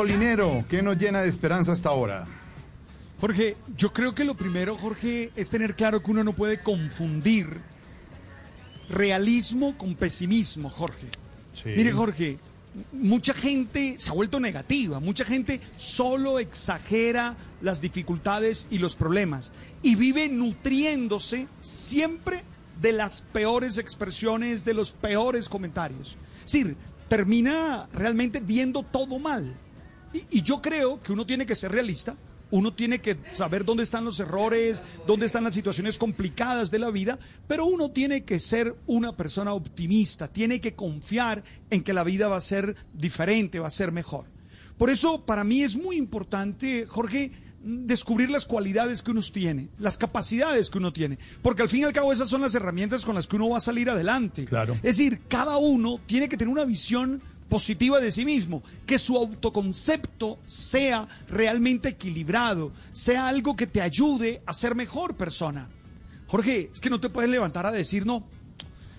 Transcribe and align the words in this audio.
Molinero, 0.00 0.64
¿qué 0.70 0.80
nos 0.80 0.96
llena 0.96 1.20
de 1.20 1.28
esperanza 1.28 1.72
hasta 1.72 1.90
ahora? 1.90 2.26
Jorge, 3.20 3.58
yo 3.76 3.92
creo 3.92 4.14
que 4.14 4.24
lo 4.24 4.34
primero, 4.34 4.74
Jorge, 4.74 5.30
es 5.36 5.50
tener 5.50 5.76
claro 5.76 6.02
que 6.02 6.10
uno 6.10 6.24
no 6.24 6.32
puede 6.32 6.62
confundir 6.62 7.60
realismo 8.88 9.76
con 9.76 9.94
pesimismo, 9.94 10.70
Jorge. 10.70 11.06
Mire, 11.66 11.92
Jorge, 11.92 12.38
mucha 12.92 13.34
gente 13.34 13.96
se 13.98 14.08
ha 14.08 14.14
vuelto 14.14 14.40
negativa, 14.40 15.00
mucha 15.00 15.26
gente 15.26 15.60
solo 15.76 16.38
exagera 16.38 17.36
las 17.60 17.82
dificultades 17.82 18.68
y 18.70 18.78
los 18.78 18.96
problemas 18.96 19.52
y 19.82 19.96
vive 19.96 20.30
nutriéndose 20.30 21.46
siempre 21.60 22.42
de 22.80 22.92
las 22.92 23.20
peores 23.20 23.76
expresiones, 23.76 24.64
de 24.64 24.72
los 24.72 24.92
peores 24.92 25.50
comentarios. 25.50 26.16
Es 26.46 26.52
decir, 26.52 26.76
termina 27.08 27.86
realmente 27.92 28.40
viendo 28.40 28.82
todo 28.82 29.18
mal. 29.18 29.58
Y, 30.12 30.38
y 30.38 30.42
yo 30.42 30.60
creo 30.60 31.02
que 31.02 31.12
uno 31.12 31.26
tiene 31.26 31.46
que 31.46 31.54
ser 31.54 31.72
realista, 31.72 32.16
uno 32.50 32.72
tiene 32.72 33.00
que 33.00 33.16
saber 33.32 33.64
dónde 33.64 33.84
están 33.84 34.04
los 34.04 34.18
errores, 34.20 34.82
dónde 35.06 35.26
están 35.26 35.44
las 35.44 35.54
situaciones 35.54 35.98
complicadas 35.98 36.70
de 36.70 36.78
la 36.78 36.90
vida, 36.90 37.18
pero 37.46 37.66
uno 37.66 37.90
tiene 37.90 38.24
que 38.24 38.40
ser 38.40 38.74
una 38.86 39.16
persona 39.16 39.52
optimista, 39.52 40.28
tiene 40.28 40.60
que 40.60 40.74
confiar 40.74 41.42
en 41.70 41.82
que 41.82 41.92
la 41.92 42.04
vida 42.04 42.28
va 42.28 42.36
a 42.36 42.40
ser 42.40 42.76
diferente, 42.92 43.60
va 43.60 43.68
a 43.68 43.70
ser 43.70 43.92
mejor. 43.92 44.26
Por 44.78 44.90
eso 44.90 45.24
para 45.24 45.44
mí 45.44 45.62
es 45.62 45.76
muy 45.76 45.96
importante, 45.96 46.86
Jorge, 46.86 47.30
descubrir 47.62 48.30
las 48.30 48.46
cualidades 48.46 49.02
que 49.02 49.10
uno 49.10 49.20
tiene, 49.20 49.68
las 49.78 49.98
capacidades 49.98 50.70
que 50.70 50.78
uno 50.78 50.92
tiene, 50.92 51.18
porque 51.42 51.62
al 51.62 51.68
fin 51.68 51.80
y 51.80 51.84
al 51.84 51.92
cabo 51.92 52.12
esas 52.12 52.28
son 52.28 52.40
las 52.40 52.54
herramientas 52.54 53.04
con 53.04 53.14
las 53.14 53.26
que 53.26 53.36
uno 53.36 53.50
va 53.50 53.58
a 53.58 53.60
salir 53.60 53.90
adelante. 53.90 54.46
Claro. 54.46 54.72
Es 54.74 54.96
decir, 54.96 55.20
cada 55.28 55.58
uno 55.58 56.00
tiene 56.06 56.28
que 56.28 56.38
tener 56.38 56.50
una 56.50 56.64
visión 56.64 57.20
positiva 57.50 58.00
de 58.00 58.10
sí 58.10 58.24
mismo, 58.24 58.62
que 58.86 58.96
su 58.96 59.18
autoconcepto 59.18 60.38
sea 60.46 61.06
realmente 61.28 61.90
equilibrado, 61.90 62.72
sea 62.92 63.28
algo 63.28 63.54
que 63.56 63.66
te 63.66 63.82
ayude 63.82 64.40
a 64.46 64.54
ser 64.54 64.74
mejor 64.74 65.16
persona. 65.16 65.68
Jorge, 66.28 66.70
es 66.72 66.80
que 66.80 66.88
no 66.88 67.00
te 67.00 67.10
puedes 67.10 67.28
levantar 67.28 67.66
a 67.66 67.72
decir 67.72 68.06
no. 68.06 68.24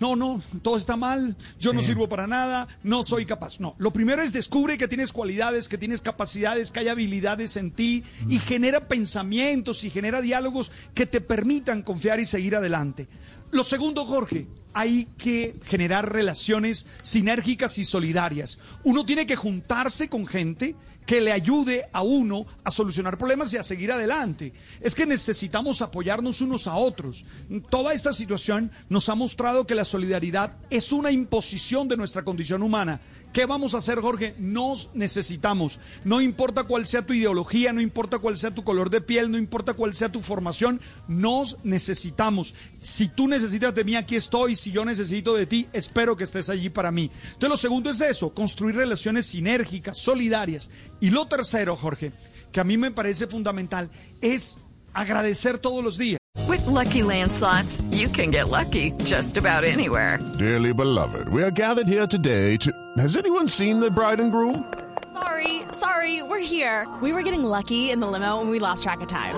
No, 0.00 0.16
no, 0.16 0.42
todo 0.62 0.76
está 0.76 0.96
mal, 0.96 1.36
yo 1.60 1.72
no 1.72 1.80
sirvo 1.80 2.08
para 2.08 2.26
nada, 2.26 2.66
no 2.82 3.04
soy 3.04 3.24
capaz. 3.24 3.60
No, 3.60 3.76
lo 3.78 3.92
primero 3.92 4.20
es 4.20 4.32
descubre 4.32 4.76
que 4.76 4.88
tienes 4.88 5.12
cualidades, 5.12 5.68
que 5.68 5.78
tienes 5.78 6.00
capacidades, 6.00 6.72
que 6.72 6.80
hay 6.80 6.88
habilidades 6.88 7.56
en 7.56 7.70
ti 7.70 8.02
y 8.28 8.40
genera 8.40 8.88
pensamientos 8.88 9.84
y 9.84 9.90
genera 9.90 10.20
diálogos 10.20 10.72
que 10.92 11.06
te 11.06 11.20
permitan 11.20 11.82
confiar 11.82 12.18
y 12.18 12.26
seguir 12.26 12.56
adelante. 12.56 13.06
Lo 13.52 13.62
segundo, 13.62 14.04
Jorge, 14.04 14.48
hay 14.74 15.06
que 15.18 15.54
generar 15.64 16.12
relaciones 16.12 16.86
sinérgicas 17.02 17.78
y 17.78 17.84
solidarias. 17.84 18.58
Uno 18.84 19.04
tiene 19.04 19.26
que 19.26 19.36
juntarse 19.36 20.08
con 20.08 20.26
gente 20.26 20.76
que 21.06 21.20
le 21.20 21.32
ayude 21.32 21.88
a 21.92 22.02
uno 22.02 22.46
a 22.64 22.70
solucionar 22.70 23.18
problemas 23.18 23.52
y 23.52 23.56
a 23.56 23.62
seguir 23.62 23.92
adelante. 23.92 24.52
Es 24.80 24.94
que 24.94 25.06
necesitamos 25.06 25.82
apoyarnos 25.82 26.40
unos 26.40 26.66
a 26.66 26.76
otros. 26.76 27.24
Toda 27.70 27.92
esta 27.92 28.12
situación 28.12 28.70
nos 28.88 29.08
ha 29.08 29.14
mostrado 29.14 29.66
que 29.66 29.74
la 29.74 29.84
solidaridad 29.84 30.56
es 30.70 30.92
una 30.92 31.10
imposición 31.10 31.88
de 31.88 31.96
nuestra 31.96 32.22
condición 32.22 32.62
humana. 32.62 33.00
¿Qué 33.32 33.46
vamos 33.46 33.74
a 33.74 33.78
hacer, 33.78 33.98
Jorge? 34.00 34.34
Nos 34.38 34.90
necesitamos. 34.94 35.80
No 36.04 36.20
importa 36.20 36.64
cuál 36.64 36.86
sea 36.86 37.04
tu 37.04 37.14
ideología, 37.14 37.72
no 37.72 37.80
importa 37.80 38.18
cuál 38.18 38.36
sea 38.36 38.54
tu 38.54 38.62
color 38.62 38.90
de 38.90 39.00
piel, 39.00 39.30
no 39.30 39.38
importa 39.38 39.72
cuál 39.72 39.94
sea 39.94 40.12
tu 40.12 40.20
formación, 40.20 40.80
nos 41.08 41.56
necesitamos. 41.64 42.54
Si 42.78 43.08
tú 43.08 43.28
necesitas 43.28 43.74
de 43.74 43.84
mí, 43.84 43.96
aquí 43.96 44.16
estoy. 44.16 44.54
Si 44.62 44.70
yo 44.70 44.84
necesito 44.84 45.34
de 45.34 45.44
ti, 45.44 45.66
espero 45.72 46.16
que 46.16 46.22
estés 46.22 46.48
allí 46.48 46.70
para 46.70 46.92
mí. 46.92 47.10
Entonces, 47.32 47.48
lo 47.48 47.56
segundo 47.56 47.90
es 47.90 48.00
eso, 48.00 48.32
construir 48.32 48.76
relaciones 48.76 49.26
sinérgicas, 49.26 49.98
solidarias. 49.98 50.70
Y 51.00 51.10
lo 51.10 51.26
tercero, 51.26 51.74
Jorge, 51.74 52.12
que 52.52 52.60
a 52.60 52.64
mí 52.64 52.78
me 52.78 52.92
parece 52.92 53.26
fundamental, 53.26 53.90
es 54.20 54.60
agradecer 54.94 55.58
todos 55.58 55.82
los 55.82 55.98
días. 55.98 56.18
With 56.46 56.64
Lucky 56.66 57.02
Land 57.02 57.32
slots, 57.32 57.82
you 57.90 58.08
can 58.08 58.30
get 58.30 58.50
lucky 58.50 58.92
just 59.04 59.36
about 59.36 59.64
anywhere. 59.64 60.20
Dearly 60.38 60.72
beloved, 60.72 61.28
we 61.30 61.42
are 61.42 61.50
gathered 61.50 61.88
here 61.88 62.06
today 62.06 62.56
to. 62.58 62.70
Has 62.98 63.16
anyone 63.16 63.48
seen 63.48 63.80
the 63.80 63.90
bride 63.90 64.20
and 64.20 64.30
groom? 64.30 64.64
Sorry, 65.12 65.62
sorry, 65.72 66.22
we're 66.22 66.38
here. 66.38 66.86
We 67.02 67.12
were 67.12 67.22
getting 67.22 67.42
lucky 67.42 67.90
in 67.90 67.98
the 67.98 68.06
limo 68.06 68.40
and 68.40 68.48
we 68.48 68.60
lost 68.60 68.84
track 68.84 69.00
of 69.00 69.08
time. 69.08 69.34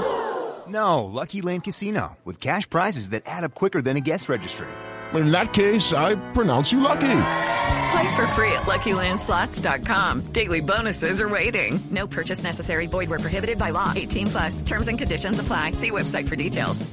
No, 0.69 1.05
Lucky 1.05 1.41
Land 1.41 1.65
Casino, 1.65 2.19
with 2.25 2.41
cash 2.41 2.69
prizes 2.69 3.09
that 3.11 3.23
add 3.25 3.43
up 3.45 3.55
quicker 3.55 3.81
than 3.81 3.97
a 3.97 4.01
guest 4.01 4.29
registry. 4.29 4.69
In 5.15 5.31
that 5.31 5.53
case, 5.53 5.93
I 5.93 6.17
pronounce 6.33 6.73
you 6.73 6.81
lucky. 6.81 7.01
Play 7.93 8.17
for 8.17 8.27
free 8.35 8.51
at 8.53 8.65
LuckyLandSlots.com. 8.67 10.23
Daily 10.33 10.61
bonuses 10.61 11.21
are 11.21 11.29
waiting. 11.29 11.79
No 11.91 12.07
purchase 12.07 12.43
necessary. 12.43 12.87
Void 12.89 13.09
where 13.09 13.21
prohibited 13.21 13.57
by 13.59 13.71
law. 13.71 13.93
18 13.95 14.27
plus. 14.29 14.63
Terms 14.63 14.89
and 14.89 14.99
conditions 14.99 15.39
apply. 15.39 15.73
See 15.73 15.91
website 15.91 16.29
for 16.29 16.37
details. 16.37 16.85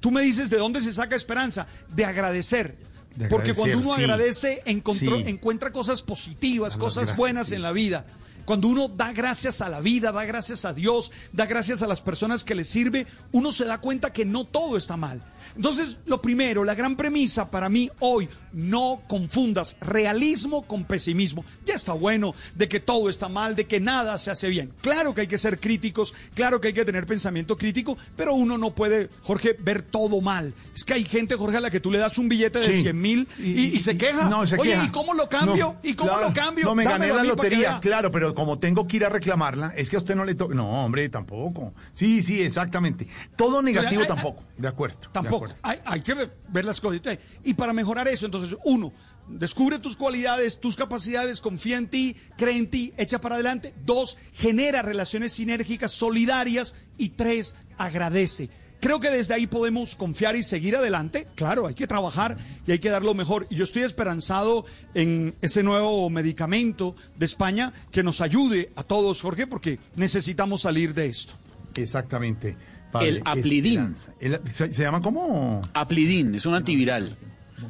Tú 0.00 0.10
me 0.12 0.20
dices 0.22 0.48
de 0.48 0.58
dónde 0.58 0.80
se 0.80 0.92
saca 0.92 1.16
esperanza, 1.16 1.66
de 1.92 2.04
agradecer. 2.04 2.76
De 3.16 3.26
Porque 3.28 3.50
agradecer, 3.50 3.56
cuando 3.56 3.78
uno 3.78 3.96
sí. 3.96 4.02
agradece, 4.04 4.62
encontró- 4.66 5.16
Sí. 5.16 5.24
encuentra 5.26 5.72
cosas 5.72 6.02
positivas, 6.02 6.74
Dar 6.74 6.78
las 6.78 6.84
cosas 6.84 6.96
gracias, 7.04 7.16
buenas 7.16 7.48
sí. 7.48 7.54
en 7.56 7.62
la 7.62 7.72
vida. 7.72 8.06
Cuando 8.48 8.68
uno 8.68 8.88
da 8.88 9.12
gracias 9.12 9.60
a 9.60 9.68
la 9.68 9.82
vida, 9.82 10.10
da 10.10 10.24
gracias 10.24 10.64
a 10.64 10.72
Dios, 10.72 11.12
da 11.34 11.44
gracias 11.44 11.82
a 11.82 11.86
las 11.86 12.00
personas 12.00 12.44
que 12.44 12.54
le 12.54 12.64
sirve, 12.64 13.06
uno 13.30 13.52
se 13.52 13.66
da 13.66 13.76
cuenta 13.76 14.10
que 14.10 14.24
no 14.24 14.46
todo 14.46 14.78
está 14.78 14.96
mal. 14.96 15.22
Entonces, 15.54 15.98
lo 16.06 16.22
primero, 16.22 16.64
la 16.64 16.74
gran 16.74 16.96
premisa 16.96 17.50
para 17.50 17.68
mí 17.68 17.90
hoy, 18.00 18.26
no 18.52 19.00
confundas 19.08 19.76
realismo 19.80 20.62
con 20.66 20.84
pesimismo. 20.84 21.44
Ya 21.64 21.74
está 21.74 21.92
bueno 21.92 22.34
de 22.54 22.68
que 22.68 22.80
todo 22.80 23.08
está 23.08 23.28
mal, 23.28 23.56
de 23.56 23.66
que 23.66 23.80
nada 23.80 24.16
se 24.18 24.30
hace 24.30 24.48
bien. 24.48 24.72
Claro 24.80 25.14
que 25.14 25.22
hay 25.22 25.26
que 25.26 25.38
ser 25.38 25.60
críticos, 25.60 26.14
claro 26.34 26.60
que 26.60 26.68
hay 26.68 26.74
que 26.74 26.84
tener 26.84 27.06
pensamiento 27.06 27.56
crítico, 27.56 27.96
pero 28.16 28.34
uno 28.34 28.58
no 28.58 28.74
puede, 28.74 29.08
Jorge, 29.22 29.56
ver 29.58 29.82
todo 29.82 30.20
mal. 30.20 30.54
Es 30.74 30.84
que 30.84 30.94
hay 30.94 31.04
gente, 31.04 31.34
Jorge, 31.36 31.56
a 31.58 31.60
la 31.60 31.70
que 31.70 31.80
tú 31.80 31.90
le 31.90 31.98
das 31.98 32.18
un 32.18 32.28
billete 32.28 32.58
de 32.60 32.72
Sí. 32.72 32.82
100 32.82 33.00
mil 33.00 33.28
y, 33.38 33.50
Y- 33.52 33.64
y 33.74 33.78
se 33.78 33.96
queja. 33.96 34.28
No, 34.28 34.46
se 34.46 34.56
Oye, 34.56 34.70
queja. 34.72 34.84
¿y 34.84 34.88
cómo 34.90 35.14
lo 35.14 35.28
cambio? 35.28 35.74
No, 35.82 35.88
¿Y 35.88 35.94
cómo 35.94 36.10
claro. 36.10 36.28
lo 36.28 36.34
cambio? 36.34 36.64
No, 36.64 36.74
me 36.74 36.84
gané 36.84 37.08
Dámelo 37.08 37.14
la 37.16 37.24
lotería, 37.24 37.78
claro, 37.80 38.10
pero 38.10 38.34
como 38.34 38.58
tengo 38.58 38.86
que 38.86 38.96
ir 38.98 39.04
a 39.04 39.08
reclamarla, 39.08 39.72
es 39.76 39.90
que 39.90 39.96
a 39.96 39.98
usted 39.98 40.14
no 40.14 40.24
le 40.24 40.34
toca. 40.34 40.54
No, 40.54 40.84
hombre, 40.84 41.08
tampoco. 41.08 41.72
Sí, 41.92 42.22
sí, 42.22 42.40
exactamente. 42.42 43.06
Todo 43.36 43.62
negativo 43.62 44.04
tampoco. 44.06 44.42
De 44.56 44.66
acuerdo. 44.68 44.98
de 45.00 45.08
Tampoco. 45.12 45.36
acuerdo. 45.46 45.56
Hay, 45.62 45.78
hay 45.84 46.00
que 46.00 46.14
ver, 46.14 46.36
ver 46.48 46.64
las 46.64 46.80
cosas. 46.80 47.00
Y 47.44 47.54
para 47.54 47.72
mejorar 47.72 48.08
eso, 48.08 48.26
entonces, 48.26 48.37
uno, 48.64 48.92
descubre 49.28 49.78
tus 49.78 49.96
cualidades, 49.96 50.60
tus 50.60 50.76
capacidades, 50.76 51.40
confía 51.40 51.78
en 51.78 51.88
ti, 51.88 52.16
cree 52.36 52.56
en 52.56 52.70
ti, 52.70 52.92
echa 52.96 53.20
para 53.20 53.34
adelante. 53.36 53.74
Dos, 53.84 54.16
genera 54.32 54.82
relaciones 54.82 55.32
sinérgicas, 55.34 55.90
solidarias. 55.92 56.74
Y 56.96 57.10
tres, 57.10 57.54
agradece. 57.76 58.50
Creo 58.80 59.00
que 59.00 59.10
desde 59.10 59.34
ahí 59.34 59.48
podemos 59.48 59.96
confiar 59.96 60.36
y 60.36 60.44
seguir 60.44 60.76
adelante. 60.76 61.26
Claro, 61.34 61.66
hay 61.66 61.74
que 61.74 61.88
trabajar 61.88 62.36
y 62.64 62.70
hay 62.70 62.78
que 62.78 62.90
dar 62.90 63.04
lo 63.04 63.12
mejor. 63.12 63.48
Y 63.50 63.56
yo 63.56 63.64
estoy 63.64 63.82
esperanzado 63.82 64.66
en 64.94 65.34
ese 65.42 65.64
nuevo 65.64 66.08
medicamento 66.10 66.94
de 67.16 67.26
España 67.26 67.72
que 67.90 68.04
nos 68.04 68.20
ayude 68.20 68.70
a 68.76 68.84
todos, 68.84 69.20
Jorge, 69.20 69.48
porque 69.48 69.80
necesitamos 69.96 70.60
salir 70.60 70.94
de 70.94 71.06
esto. 71.06 71.32
Exactamente. 71.74 72.56
El 73.00 73.20
Aplidin. 73.24 73.94
El- 74.20 74.40
¿se, 74.50 74.72
se 74.72 74.82
llama 74.82 75.02
cómo? 75.02 75.60
Aplidin 75.74 76.34
es 76.36 76.46
un 76.46 76.54
antiviral 76.54 77.16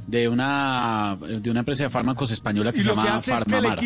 de 0.06 0.29
una, 0.29 1.17
de 1.20 1.50
una 1.50 1.61
empresa 1.61 1.85
de 1.85 1.90
fármacos 1.90 2.31
española 2.31 2.73
que 2.73 2.79
y 2.79 2.82
se 2.82 2.88
llama 2.88 3.17
es 3.17 3.25
que 3.25 3.32
Farmamar. 3.32 3.79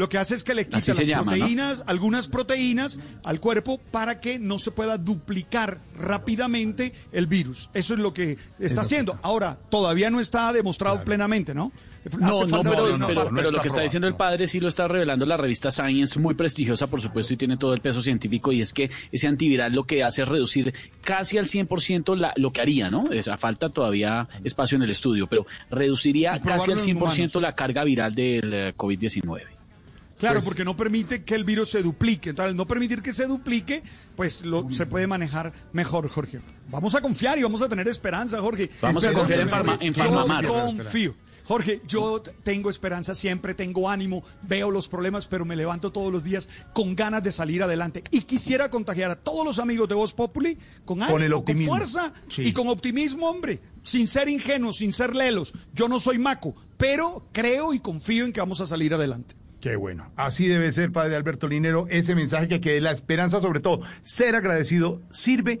Lo 0.00 0.08
que 0.08 0.16
hace 0.16 0.34
es 0.34 0.44
que 0.44 0.54
le 0.54 0.64
quita 0.64 0.78
Así 0.78 1.04
las 1.04 1.22
proteínas, 1.22 1.84
algunas 1.86 2.26
proteínas 2.26 2.98
al 3.22 3.38
cuerpo 3.38 3.78
para 3.78 4.18
que 4.18 4.38
no 4.38 4.58
se 4.58 4.70
pueda 4.70 4.96
duplicar 4.96 5.82
rápidamente 5.94 6.94
el 7.12 7.26
virus. 7.26 7.68
Eso 7.74 7.92
es 7.92 8.00
lo 8.00 8.14
que 8.14 8.38
está 8.58 8.80
haciendo. 8.80 9.18
Ahora, 9.20 9.58
todavía 9.68 10.08
no 10.08 10.18
está 10.18 10.54
demostrado 10.54 11.04
plenamente, 11.04 11.52
¿no? 11.52 11.70
No, 12.18 12.46
no, 12.46 12.62
pero, 12.62 13.50
lo 13.50 13.60
que 13.60 13.68
está 13.68 13.82
diciendo 13.82 14.06
el 14.06 14.14
no. 14.14 14.16
padre 14.16 14.46
sí 14.46 14.58
lo 14.58 14.68
está 14.68 14.88
revelando 14.88 15.26
la 15.26 15.36
revista 15.36 15.70
Science, 15.70 16.18
muy 16.18 16.32
prestigiosa 16.34 16.86
por 16.86 17.02
supuesto 17.02 17.34
y 17.34 17.36
tiene 17.36 17.58
todo 17.58 17.74
el 17.74 17.82
peso 17.82 18.00
científico 18.00 18.52
y 18.52 18.62
es 18.62 18.72
que 18.72 18.90
ese 19.12 19.28
antiviral 19.28 19.74
lo 19.74 19.84
que 19.84 20.02
hace 20.02 20.22
es 20.22 20.28
reducir 20.28 20.72
casi 21.02 21.36
al 21.36 21.44
100% 21.44 22.16
la, 22.16 22.32
lo 22.36 22.54
que 22.54 22.62
haría, 22.62 22.88
¿no? 22.88 23.02
O 23.02 23.22
sea, 23.22 23.36
falta 23.36 23.68
todavía 23.68 24.26
espacio 24.42 24.76
en 24.76 24.82
el 24.84 24.90
estudio, 24.90 25.26
pero 25.26 25.44
reduciría 25.70 26.30
casi 26.40 26.40
al 26.40 26.42
probarlo 26.44 26.72
en 26.72 26.96
100% 26.96 26.96
humanos. 26.96 27.34
la 27.42 27.54
carga 27.54 27.84
viral 27.84 28.14
del 28.14 28.54
eh, 28.54 28.74
COVID-19. 28.74 29.59
Claro, 30.20 30.36
pues, 30.36 30.44
porque 30.46 30.64
no 30.64 30.76
permite 30.76 31.24
que 31.24 31.34
el 31.34 31.44
virus 31.44 31.70
se 31.70 31.82
duplique. 31.82 32.30
Entonces, 32.30 32.50
al 32.50 32.56
no 32.56 32.66
permitir 32.66 33.02
que 33.02 33.12
se 33.12 33.26
duplique, 33.26 33.82
pues 34.14 34.44
lo, 34.44 34.70
se 34.70 34.86
puede 34.86 35.06
manejar 35.06 35.52
mejor, 35.72 36.08
Jorge. 36.08 36.40
Vamos 36.68 36.94
a 36.94 37.00
confiar 37.00 37.38
y 37.38 37.42
vamos 37.42 37.62
a 37.62 37.68
tener 37.68 37.88
esperanza, 37.88 38.40
Jorge. 38.40 38.70
Vamos 38.80 39.04
a 39.04 39.12
confiar 39.12 39.40
en. 39.40 39.48
Farma- 39.48 39.78
en 39.80 39.92
Yo 39.94 40.52
confío. 40.52 41.14
Jorge, 41.42 41.80
yo 41.88 42.22
tengo 42.44 42.70
esperanza 42.70 43.12
siempre, 43.14 43.54
tengo 43.54 43.88
ánimo, 43.90 44.22
veo 44.42 44.70
los 44.70 44.88
problemas, 44.88 45.26
pero 45.26 45.44
me 45.44 45.56
levanto 45.56 45.90
todos 45.90 46.12
los 46.12 46.22
días 46.22 46.48
con 46.72 46.94
ganas 46.94 47.24
de 47.24 47.32
salir 47.32 47.60
adelante. 47.64 48.04
Y 48.12 48.20
quisiera 48.20 48.70
contagiar 48.70 49.10
a 49.10 49.16
todos 49.16 49.44
los 49.44 49.58
amigos 49.58 49.88
de 49.88 49.96
Voz 49.96 50.12
Populi 50.12 50.56
con 50.84 51.02
ánimo, 51.02 51.18
el 51.18 51.32
optimismo. 51.32 51.72
fuerza 51.74 52.12
Sí. 52.28 52.42
y 52.42 52.52
con 52.52 52.68
optimismo, 52.68 53.28
hombre. 53.28 53.60
Sin 53.82 54.06
ser 54.06 54.28
ingenuos, 54.28 54.76
sin 54.76 54.92
ser 54.92 55.16
lelos. 55.16 55.52
Yo 55.74 55.88
no 55.88 55.98
soy 55.98 56.18
maco, 56.18 56.54
pero 56.76 57.26
creo 57.32 57.74
y 57.74 57.80
confío 57.80 58.26
en 58.26 58.32
que 58.32 58.38
vamos 58.40 58.60
a 58.60 58.66
salir 58.68 58.94
adelante. 58.94 59.34
Qué 59.60 59.76
bueno. 59.76 60.10
Así 60.16 60.48
debe 60.48 60.72
ser, 60.72 60.90
padre 60.90 61.16
Alberto 61.16 61.46
Linero, 61.46 61.86
ese 61.90 62.14
mensaje 62.14 62.48
que 62.48 62.60
quede 62.60 62.80
la 62.80 62.92
esperanza, 62.92 63.40
sobre 63.40 63.60
todo, 63.60 63.82
ser 64.02 64.34
agradecido, 64.34 65.02
sirve 65.10 65.60